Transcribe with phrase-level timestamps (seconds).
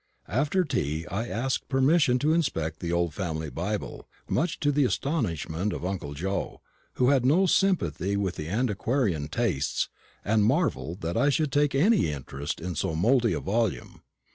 [0.27, 5.73] After tea I asked permission to inspect the old family Bible, much to the astonishment
[5.73, 6.61] of uncle Joe,
[6.93, 9.89] who had no sympathy with antiquarian tastes,
[10.25, 14.01] and marvelled that I should take any interest in so mouldy a volume.